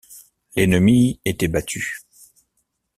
[0.55, 2.01] L’ennemi était battu.